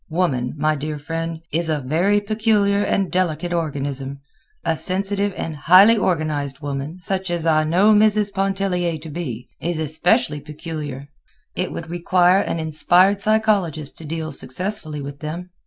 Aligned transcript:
Woman, 0.09 0.55
my 0.57 0.75
dear 0.75 0.97
friend, 0.97 1.41
is 1.53 1.69
a 1.69 1.77
very 1.79 2.19
peculiar 2.19 2.79
and 2.83 3.11
delicate 3.11 3.53
organism—a 3.53 4.77
sensitive 4.77 5.31
and 5.37 5.55
highly 5.55 5.95
organized 5.95 6.59
woman, 6.59 6.97
such 7.03 7.29
as 7.29 7.45
I 7.45 7.63
know 7.65 7.93
Mrs. 7.93 8.33
Pontellier 8.33 8.97
to 8.97 9.09
be, 9.11 9.47
is 9.61 9.77
especially 9.77 10.39
peculiar. 10.39 11.05
It 11.55 11.71
would 11.71 11.91
require 11.91 12.39
an 12.39 12.57
inspired 12.57 13.21
psychologist 13.21 13.95
to 13.99 14.05
deal 14.05 14.31
successfully 14.31 15.01
with 15.01 15.19
them. 15.19 15.51